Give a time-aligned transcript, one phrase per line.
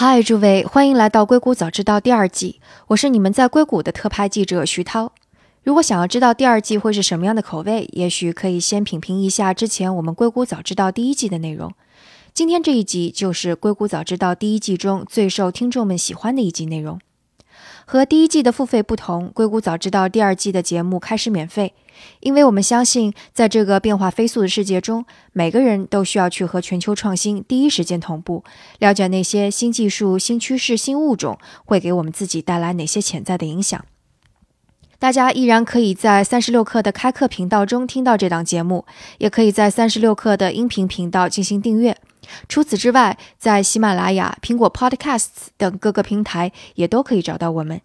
[0.00, 5.10] 嗨，诸位，欢迎来到《硅谷早知道》第二季，我是你们在硅谷的特派记者徐涛。
[5.64, 11.72] 如果想要知道第二季会是什么样的口味，也许可以先品评一下之前我们《硅谷早知道》第一季的内容。
[12.32, 17.00] 今天这一集就是《硅谷早知道》第一季中最受听众们喜欢的一集内容。
[17.90, 21.72] 和第一季的付费不同，《硅谷早知道》第二季的节目开始免费，
[22.20, 28.44] 因为我们相信，在这个变化飞速的世界中，每个人都需要去和全球创新第一时间同步，
[28.78, 33.82] 了解那些新技术、新趋势、新物种会给我们自己带来哪些潜在的影响。
[34.98, 38.84] 大家依然可以在三十六课的开课频道中听到这档节目，
[39.16, 41.96] 也可以在三十六课的音频频道进行订阅。
[42.48, 47.80] 除此之外，在喜马拉雅、苹果 Podcasts 等各个平台也都可以找到我们。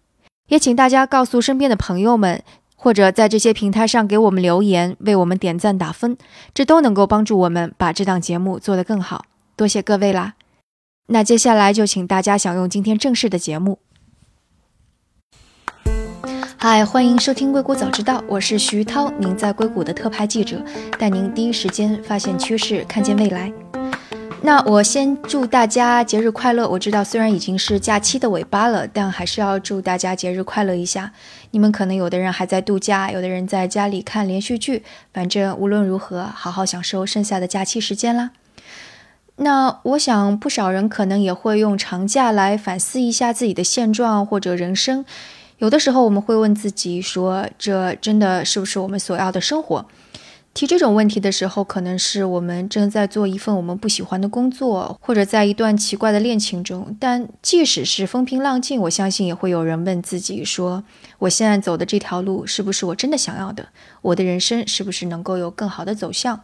[0.48, 2.42] 也请大家告诉身边的朋友们，
[2.76, 6.16] 或者在这些平台上给我们留言，为我们点赞打分，
[6.52, 9.24] 这都能够帮助我们把这档节目做得更好。
[9.56, 10.34] 多谢各位啦！
[11.06, 13.78] 那接下来就请大家享用今天正式的节目。
[16.56, 20.64] 嗨，欢迎收听《硅谷早知道》，我是徐涛，您在硅谷的特派记者，
[20.98, 23.52] 带您第一时间发现趋势，看见未来。
[24.44, 26.68] 那我先祝大家节日快乐。
[26.68, 31.10] 我知道虽然已经是假期的尾巴了，但还是要祝大家节日快乐一下。
[31.52, 34.82] 你们可能有的人还在度假，有的人在家里看连续剧。
[35.14, 38.32] 反正无论如何，好好享受剩下的假期时间啦。
[39.36, 45.06] 那我想不少人可能也会用长假来反思一下自己的现状或者人生。
[45.56, 49.86] 有的时候我们会问自己说：这真的是不是我们所要的生活？
[50.54, 56.96] 提这种问题的时候，可能是我们正在做一份我们不喜欢的工作，或者在一段奇怪的恋情中。
[57.00, 60.84] 但即使是风平浪静，我相信也会有人问自己说：
[61.18, 63.66] 我现在走的这条路是不是我真的想要的？
[64.00, 66.42] 我的人生是不是能够有更好的走向？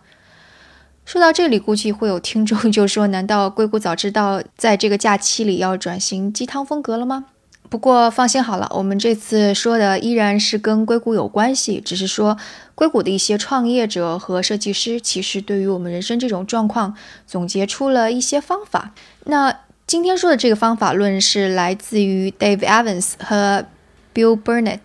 [1.05, 7.27] 说到这里，估计会有听众 就说：难道硅谷早知道在这个假期里要转型鸡汤风格了吗？
[7.71, 12.37] 不过放心好了，我们这次说的依然是跟硅谷有关系，只是说
[12.75, 16.97] 硅谷的一些创业者和设计师，其实对于我们人生这种状况，
[17.29, 18.93] 总结出了一些方法。
[19.27, 23.65] 那今天说的这个方法论是来自于 Dave Evans 和
[24.13, 24.81] Bill Burnett。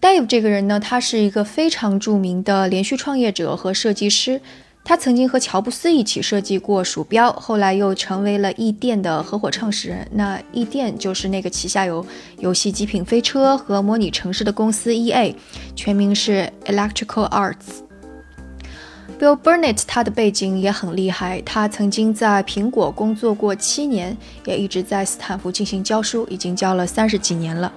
[0.00, 4.40] Dave 这个人呢，他是一个非常著名的连续创业者和设计师。
[4.88, 10.08] 他曾经和乔布斯一起设计过鼠标，后来又成为了易电的合伙创始人。
[10.10, 12.04] 那易电就是那个旗下有
[12.38, 15.34] 游戏《极品飞车》和模拟城市的公司 EA，
[15.76, 17.84] 全名是 Electrical Arts。
[19.20, 24.16] Bill Burnett 他的背景也很厉害，他曾经在苹果工作过七年，
[24.46, 27.70] 也一直在斯坦福进行教书，已经教了三十几年了。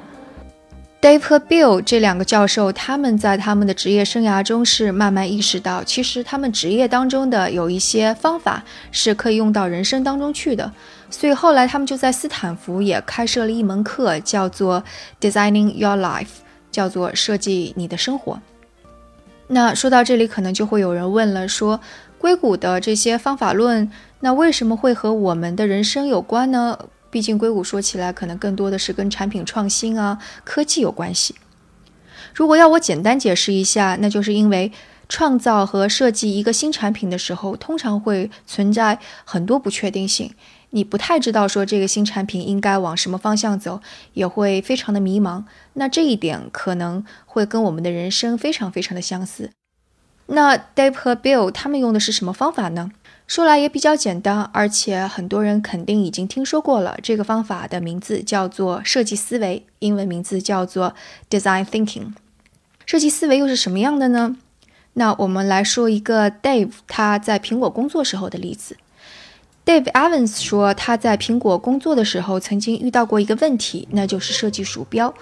[1.02, 10.72] Dave 和 Bill 这两个教授，他们在他们的职业生涯中是慢慢意识到，其实他们职业当中的有一些方法是可以用到人生当中去的。
[11.10, 14.84] 所以后来他们就在斯坦福也开设了一门课，叫做
[15.20, 16.28] Designing Your Life，
[16.72, 18.40] 叫做设计你的生活。
[19.48, 21.80] 那说到这里，可能就会有人问了，说
[22.20, 26.78] 硅谷的这些方法论，那为什么会和我们的人生有关呢？
[27.12, 31.36] 毕竟硅谷说起来可能更多的是跟产品创新啊、科技有关系。
[32.34, 34.72] 如果要我简单解释一下，那就是因为
[35.10, 40.34] 创造和设计一个新产品的时候，通常会存在很多不确定性，
[40.70, 43.82] 你不太知道说这个新产品应该往什么方向走，
[44.14, 45.44] 也会非常的迷茫。
[45.74, 49.52] 那这一点可能会跟我们的人生非常非常的相似。
[50.28, 52.92] 那 Dave 和 Bill 他们用的是什么方法呢？
[53.32, 56.98] 说来也比较简单，而且很多人肯定已经听说过了。
[57.02, 60.94] 这个方法的名字叫做设计思维，英文名字叫做
[61.30, 62.12] Design Thinking。
[62.86, 64.36] 设计思维又是什么样的呢？
[64.96, 68.76] 那我们来说一个 Dave 他在苹果工作时候的例子。
[69.64, 75.14] Dave Evans 说他在苹果工作的时候曾经遇到过一个问题，那就是设计鼠标。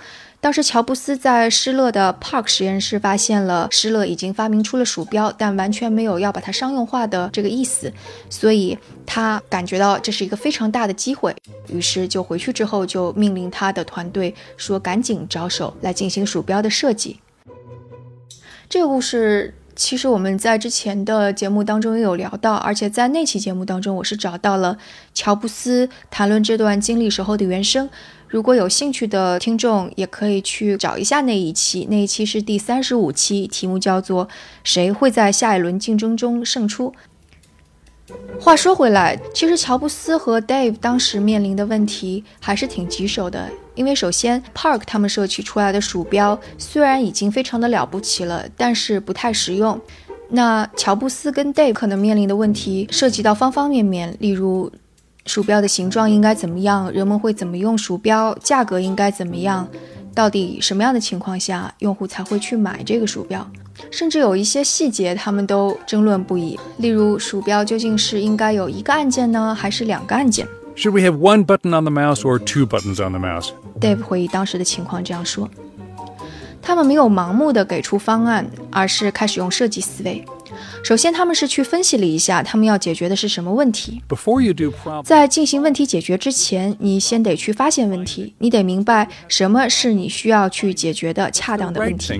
[0.41, 7.91] 当时，乔布斯在施乐的 Park 实验室发现了施乐已经发明出了鼠标，但完全没有要把它商用化的这个意思，
[8.29, 11.35] 所以他感觉到这是一个非常大的机会，
[11.67, 17.19] 于是就回去之后就命令他的团队说：“赶紧着手来进行鼠标的设计。”
[18.69, 24.77] 这个故事其实我们在之前的节目当中也有聊到，而且在那期节目当中，我是找到了
[25.13, 27.89] 乔布斯谈论这段经历时候的原声。
[28.29, 31.87] 如果有兴趣的听众，也可以去找一下那一期。
[31.89, 34.27] 那一期是第三十五期，题目叫做
[34.63, 36.93] 《谁会在下一轮竞争中胜出》。
[38.39, 43.49] 话说回来，其实乔布斯和 Dave 当时面临的问题还是挺棘手的。
[43.73, 49.81] 因为首先，Park 他们设计出来的鼠标虽然已经非常的了不起了，但是不太实用。
[50.29, 54.71] 那乔布斯跟 Dave 可能面临的问题涉及到方方面面，例如。
[55.25, 59.67] 鼠标的形状应该怎么样，人们会怎么用鼠标，价格应该怎么样，
[60.15, 63.47] 到底什么样的情况下用户才会去买这个鼠标，
[63.91, 66.59] 甚至有一些细节他们都争论不已。
[66.77, 75.47] 例如，鼠标究竟是应该有一个按键呢，还是两个按键？Should we have one button on the mouse or two buttons on the mouse？Dave 回忆当时的情况这样说。
[76.61, 80.23] 他们没有盲目的给出方案，而是开始用设计思维。
[80.83, 84.01] 首先，他们是去分析了一下他们要解决的是什么问题。
[85.03, 92.13] 在进行问题解决之前，你先得去发现问题，你得明白什么是你需要去解决的恰当的问题。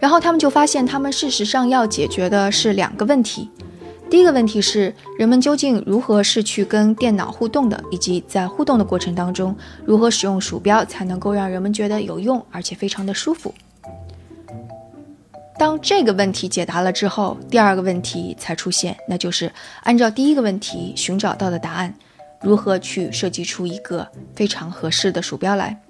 [0.00, 3.48] 然后他们就发现，他们事实上要解决的是两个问题。
[4.08, 13.52] 第一个问题是，人们究竟如何是去跟电脑互动的，以及在互动的过程当中，如何使用鼠标才能够让人们觉得有用，而且非常的舒服。
[15.58, 19.50] 当这个问题解答了之后，第二个问题才出现，那就是
[19.82, 21.94] 按照第一个问题寻找到的答案，
[22.42, 25.80] 如何去设计出一个非常合适的鼠标来。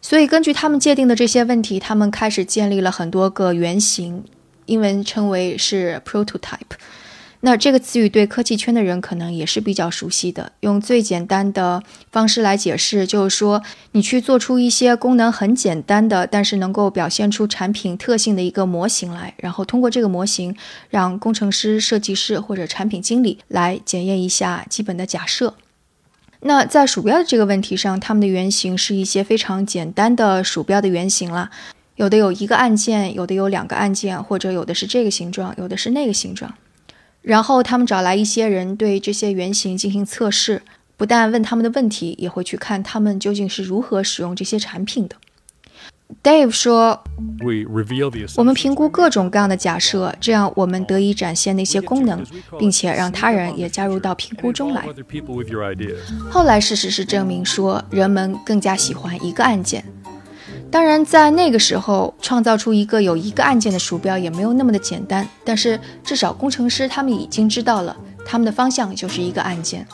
[0.00, 4.24] 所以，根据他们界定的这些问题，他们开始建立了很多个原型，
[4.66, 6.58] 英文称为是 prototype。
[7.46, 10.52] 那这个词语对科技圈的人可能也是比较熟悉的。
[10.60, 13.62] 用最简单的方式来解释，就是说
[13.92, 20.56] 你去做出一些功能很简单的，但是能够表现出产品特性的一个模型来，然后通过这个模型，
[20.88, 25.52] 让工程师、设计师或者产品经理来检验一下基本的假设。
[26.40, 31.50] 那在鼠标的这个问题上，他们的原型是一些非常简单的鼠标的原型了，
[31.96, 36.54] 有的有一个按键，有的有两个按键，或者有的是这个形状，有的是那个形状。
[37.24, 40.60] 然后他们找来一些人对这些原型进行测试，
[40.98, 45.16] 不但问他们的问题，也会去看他们究竟是如何使用这些产品的。
[46.22, 47.02] Dave 说
[48.36, 52.22] ：“我们评估各种各样的假设，这样我们得以展现那些功能，
[52.58, 54.86] 并且让他人也加入到评估中来。
[56.30, 59.82] 后来事实是证明说，人们更加喜欢一个按键。”
[60.74, 65.28] 当然，在那个时候，创造出一个有一个按键的鼠标也没有那么的简单。
[65.44, 69.86] 但是，至少工程师他们已经知道了，他们的方向就是一个按键。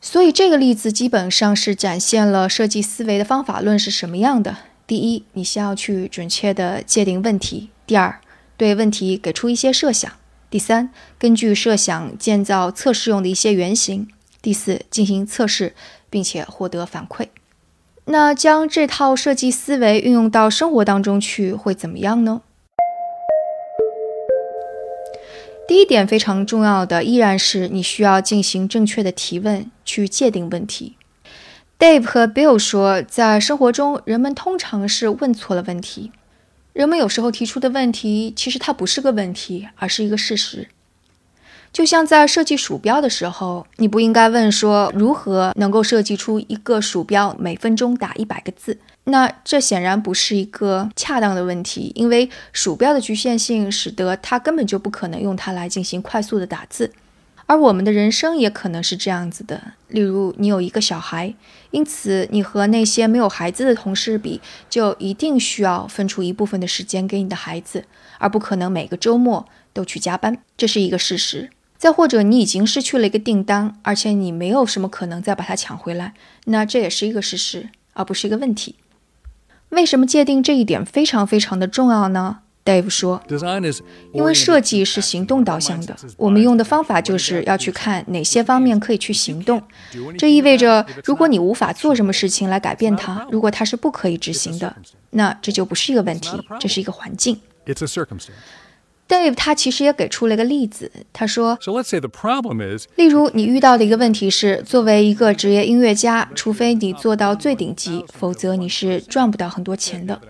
[0.00, 4.56] 所以，这个例子基本上是展现了设计思维的方法论是什么样的。
[4.86, 8.18] 第一，你先要去准确的界定问题；第二，
[8.56, 10.12] 对问题给出一些设想；
[10.48, 14.06] 第三，根据设想建造测试用的一些原型；
[14.40, 15.74] 第四，进行测试，
[16.08, 17.26] 并且获得反馈。
[18.08, 22.42] 那将这套设计思维运用到生活当中去会怎么样呢？
[25.66, 30.96] 第一点非常重要的依然是你需要进行正确的提问，去界定问题。
[31.80, 36.12] Dave 和 Bill 说，在生活中，人们通常是问错了问题。
[36.72, 40.68] 人们有时候提出的问题，其实它不是个问题，而是一个事实。
[41.76, 48.78] 就像在设计鼠标的时候，你不应该问说如何能够设计出一个鼠标每分钟打一百个字。
[49.04, 56.90] 那这显然不是一个恰当的问题，因为鼠标的局限性使得它根本就不可能用它来进行快速的打字。
[57.44, 61.34] 而我们的人生也可能是这样子的，例如你有一个小孩，
[61.72, 64.40] 因此你和那些没有孩子的同事比，
[64.70, 67.84] 就一定需要分出一部分的时间给你的孩子，
[68.18, 71.50] 而不可能每个周末都去加班，这是一个事实。
[71.78, 76.14] 再或者，你已经失去了一个订单，而且你没有什么可能再把它抢回来，
[76.46, 78.76] 那这也是一个事实，而不是一个问题。
[79.70, 83.22] 为什么界定这一点非常非常的重要呢？Dave 说，
[84.12, 89.62] 因为设计是行动导向的，我们用的方法就是要去看哪些方面可以去行动。
[90.18, 94.74] 这意味着，如果你无法做什么事情来改变它，如果它是不可以执行的，
[95.10, 97.40] 那这就不是一个问题，这是一个环境。
[99.08, 101.56] Dave 他其实也给出了一个例子，他说，
[102.96, 110.20] 例如你遇到的一个问题是，作为一个职业音乐家，除非你做到最顶级，否则你是赚不到很多钱的。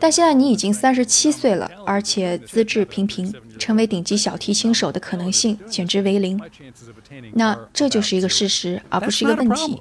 [0.00, 6.40] 但现在你已经三十七岁了，而且资质平平，成为顶级小提琴手的可能性简直为零。
[7.34, 9.80] 那这就是一个事实，而不是一个问题。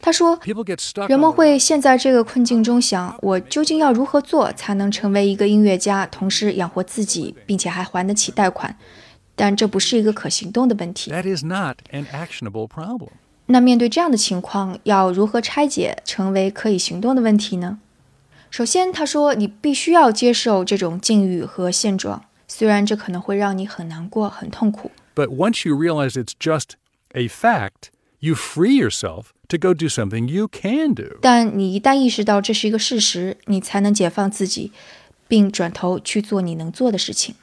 [0.00, 0.38] 他说
[1.08, 8.76] ：“人们会陷在这个困境中，想我究竟要如何做才能成为一个音乐家，同时养活自己，并且还还得起贷款？
[9.34, 11.12] 但这不是一个可行动的问题。
[13.46, 17.78] 那面对这样的情况，要如何拆解成为可以行动的问题呢？
[18.50, 24.90] 首先，他说你必须要接受这种境遇和现状，虽然这可能会让你很难过、很痛苦。
[25.14, 26.74] But once you realize it's just
[27.14, 27.91] a fact.”
[28.24, 31.18] You free yourself to go do something you can do.
[31.20, 34.70] 但你一旦意识到这是一个事实，你才能解放自己，
[35.26, 37.34] 并转头去做你能做的事情。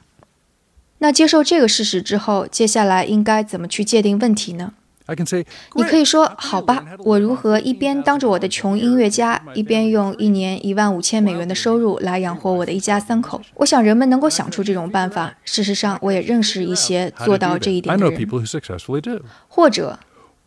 [1.00, 4.72] 那接受这个事实之后，接下来应该怎么去界定问题呢
[5.04, 5.44] ？I can say,
[5.74, 13.42] 你可以说好吧我如何一边当着我的穷音乐家，一边用一年一万五千美元的收入来养活我的一家三口。
[13.56, 15.36] 我想人们能够想出这种办法。
[15.44, 18.18] 事实上，我也认识一些做到这一 that." I 点的 know 人。
[18.18, 19.22] people who successfully do.
[19.48, 19.98] 或者，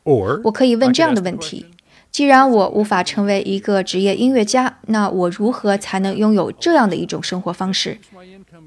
[0.03, 1.65] Or 我可以问这样的问题
[2.11, 7.97] 既然我无法成为一个职业音乐家，那我如何才能拥有这样的一种生活方式？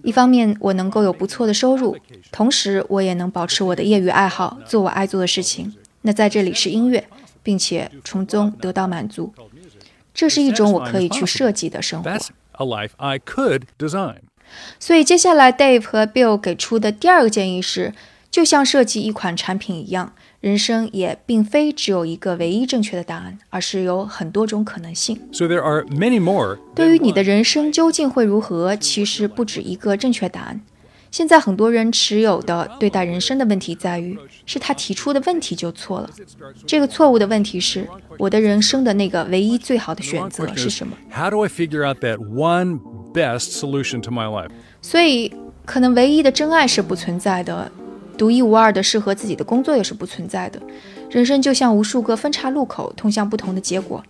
[0.02, 1.97] 一方面，我能够有不错的收入，
[2.33, 5.73] 同时我也能保持我的业余爱好，做我爱做的事情。
[6.02, 7.07] 那在这里是音乐，
[7.45, 9.33] 并且从中得到满足。
[10.12, 12.11] 这是一种我可以去设计的生活。
[12.11, 14.16] A life I could design.
[14.81, 17.93] 所以接下来，Dave 和 Bill 给出的第二个建议是，
[18.37, 20.12] 就像设计一款产品一样，
[20.43, 25.19] 人生也并非只有一个唯一正确的答案，而是有很多种可能性。
[25.33, 26.59] So there are many more.
[26.75, 30.61] 对于你的人生究竟会如何，其实不止一个正确答案。
[31.11, 36.11] 现在很多人持有的对待人生的问题在于，是他提出的问题就错了。
[36.66, 37.88] 这个错误的问题是，
[38.19, 42.81] 我的人生的那个唯一最好的选择是什么？how do I figure out that one
[43.14, 44.50] best solution to my life?
[44.83, 45.33] 所以，
[45.64, 47.73] 可能唯一的真爱是不存在的，
[48.16, 50.61] 独一无二的适合自己的工作也是不存在的。
[51.11, 54.02] 人生就像无数个分岔路口，通向不同的结果，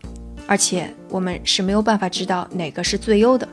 [0.46, 3.46] 而且我们是没有办法知道哪个是最优的。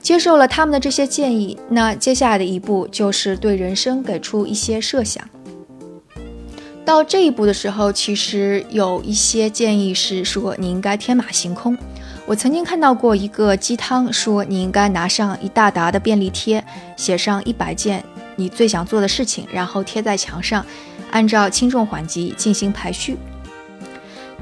[0.00, 5.24] 接受了他们的这些建议，那接下来的一步就是对人生给出一些设想。
[6.84, 11.78] 到这一步的时候，其实有一些建议是说你应该天马行空。
[12.26, 16.64] 我曾经看到过一个鸡汤，说你应该拿上一大沓的便利贴，
[16.96, 18.02] 写上一百件
[18.42, 20.66] 你最想做的事情，然后贴在墙上，
[21.12, 23.16] 按照轻重缓急进行排序。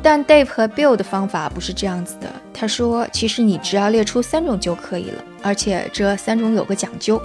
[0.02, 2.33] 但 Dave 和 Bill 的方法不是这样子的。
[2.54, 7.21] 他说，其实你只要列出三种就可以了，而且这三种有个讲究。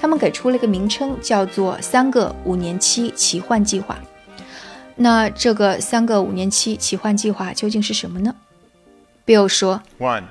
[0.00, 3.98] 他们给出了一个名称，叫做“三个五年期奇幻计划”。
[4.94, 8.32] 那这个三个五年期奇幻计划究竟是什么呢
[9.26, 10.26] ？Bill 说，One,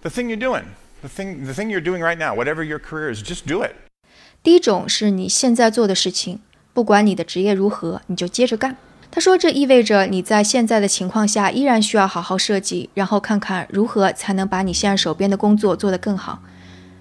[0.00, 0.64] the thing you're doing,
[1.02, 3.70] the thing, the thing you're doing right now, whatever your career is, just do it.
[4.46, 6.38] 第一种是你现在做的事情，
[6.72, 8.76] 不管你的职业如何，你就接着干。
[9.10, 16.44] 他说，这意味着你在现在的情况下依然需要好好设计，然后看看如何才能把你现在手边的工作做得更好。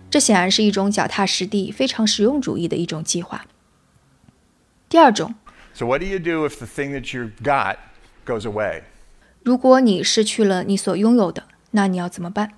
[0.09, 3.45] 这显然是一种脚踏实地、非常实用主义的一种计划。
[4.89, 5.35] 第二种
[5.75, 7.75] ，So what do you do if the thing that you got
[8.25, 8.81] goes away?
[9.43, 12.53] 如果你失去了你所拥有的，那你要怎么办？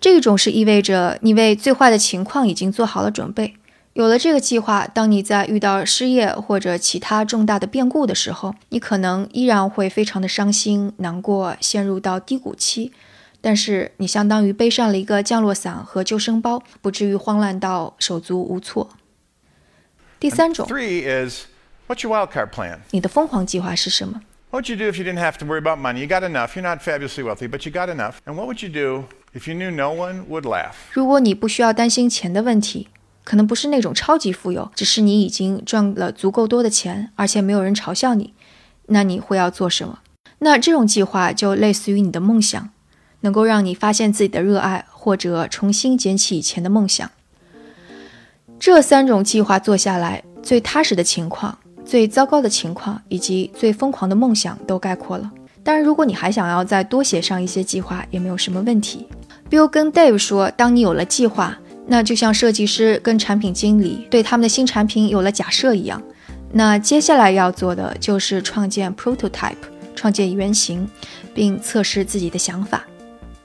[0.00, 3.54] 这一种是意味着你为最坏的情况已经做好了准备。
[3.94, 12.92] 有了这个计划，当你在遇到失业或者其他重大的变故的时候，你可能依然会非常的伤心、难过，陷入到低谷期。
[13.40, 18.90] 但是你相当于背上了一个降落伞和救生包，不至于慌乱到手足无措。
[20.18, 21.44] 第三种，Three is,
[21.86, 22.78] what's your wild card plan?
[22.90, 24.20] 你的疯狂计划是什么
[24.50, 26.00] ？What would you do if you didn't have to worry about money?
[26.00, 26.56] You got enough.
[26.56, 28.14] You're not fabulously wealthy, but you got enough.
[28.26, 30.72] And what would you do if you knew no one would laugh?
[30.92, 32.88] 如果你不需要担心钱的问题，
[33.24, 38.34] 可能不是那种超级富有，只是你已经赚了足够多的钱，而且没有人嘲笑你，
[38.86, 39.98] 那你会要做什么？
[40.40, 42.68] 那这种计划就类似于你的梦想，
[43.20, 47.10] 能够让你发现自己的热爱，或者重新捡起以前的梦想。
[48.60, 55.30] 这三种计划做下来，最踏实的情况、最糟糕的情况以及最疯狂的梦想都概括了。
[55.62, 59.06] 当然，如果你还想要再多写上一些计划，也没有什么问题。
[59.50, 66.02] Bill 跟 Dave 说，当你有了计划，那就像设计师跟产品经理对他们的新产品有了假设一样。
[66.52, 69.56] 那接下来要做的就是创建 prototype，
[69.94, 70.88] 创建原型，
[71.34, 72.84] 并测试自己的想法。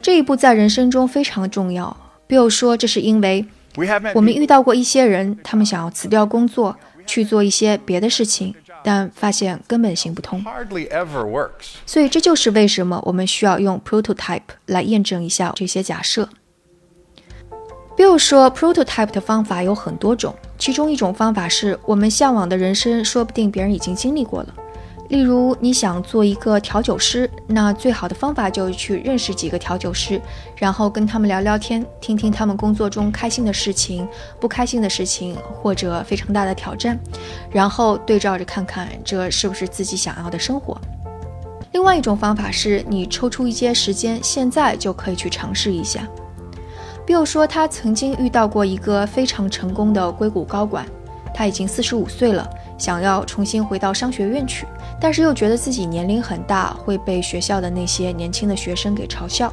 [0.02, 1.96] 这一步在人生中非常重要。
[2.28, 3.46] Bill 说，这是因为
[4.14, 8.54] 我们遇到过一些人，他们想要辞掉工作，去做一些别的事情，
[8.84, 10.44] 但发现根本行不通。
[11.86, 16.30] 所以这就是为什么我们需要用 prototype 来验证一下这些假设。
[18.00, 24.54] Bill 说，prototype 的方法有很多种，其中一种方法是我们向往的人生，说不定别人已经经历过了。
[25.10, 30.22] 例如，你想做一个调酒师，那最好的方法就是去认识几个调酒师，
[30.56, 34.08] 然后跟他们聊聊天，听听他们工作中开心的事情、
[34.40, 36.98] 不开心的事情，或者非常大的挑战，
[37.52, 40.80] 然后对照着看看这是不是自己想要的生活。
[41.74, 46.08] 另外一种方法是你抽出一些时间，现在就可以去尝试一下。
[47.10, 50.86] Bill 说，他曾经遇到过一个非常成功的硅谷高管，
[51.34, 52.48] 他已经四十五岁了，
[52.78, 54.68] 想要重新回到商学院去，
[55.02, 59.52] 但是又觉得自己年龄很大，会被学校的那些年轻的学生给嘲笑。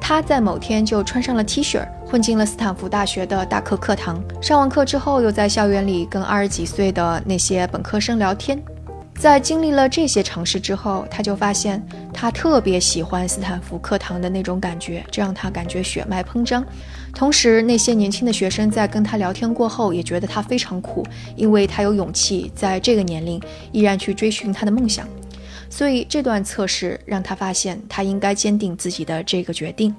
[0.00, 4.18] 他在某天就穿上了 T 恤，混进了斯坦福大学的大课课堂。
[4.40, 8.58] 上完课之后，又在校园里跟二十几岁的那些本科生聊天。
[9.16, 16.64] 在经历了这些尝试之后，他就发现他特别喜欢斯坦福课堂的那种感觉，这让他感觉血脉膨胀。
[17.14, 21.06] 同时，那些年轻的学生在跟他聊天过后，也觉得他非常酷，
[21.36, 23.40] 因为他有勇气在这个年龄
[23.72, 25.08] 依然去追寻他的梦想。
[25.70, 29.94] 所以这段测试让他发现，他应该坚定自己的这个决定。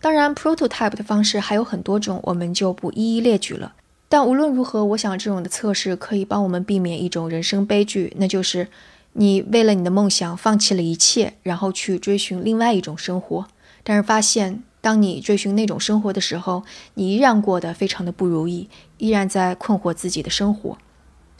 [0.00, 3.72] 当然，prototype 的方式还有很多种，我们就不一一列举了。
[4.12, 8.68] 但无论如何，我想这种的测试可以帮我们避免一种人生悲剧，那就是
[9.14, 13.46] 你为了你的梦想放弃了一切，然后去追寻另外一种生活。
[13.82, 20.76] 但是发现，当你追寻那种生活的时候，你依然过得非常的不如意，依然在困惑自己的生活。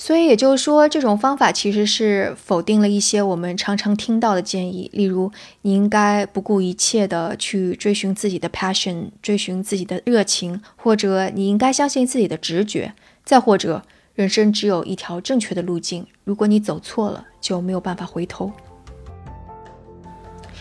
[0.04, 5.30] 所以也就是说，这种方法其实是否定了一些我们常常听到的建议，例如
[5.60, 12.92] 你应该不顾一切的去追寻自己的 passion，追寻自己的热情，或者你应该相信自己的直觉，
[13.24, 13.80] 再或者
[14.16, 18.50] 人生只有一条正确的路径，如果你走错了，就没有办法回头。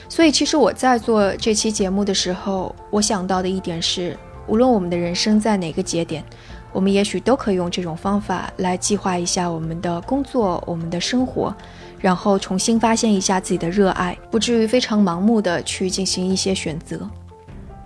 [0.07, 6.24] 所以，其实我在做这期节目的时候，我想到的一点是，无论我们的人生在哪个节点。
[6.74, 11.54] 我们也许都可以用这种方法来计划一下我们的工作、我们的生活，
[12.00, 17.10] 然后重新发现一下自己的热爱，不至于非常盲目的去进行一些选择。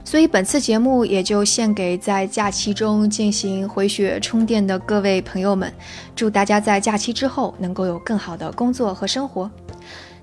[0.04, 5.74] 所以本次节目也就献给在假期中进行回血充电的各位朋友们，
[6.15, 9.50] 祝大家在假期之后能够有更好的工作和生活。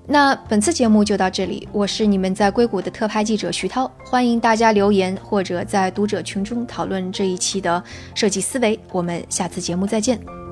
[0.05, 7.81] 那本次节目就到这里，我是你们在硅谷的特派记者徐涛，欢迎大家留言或者在读者群中讨论这一期的
[8.13, 10.42] 设计思维，我们下次节目再见。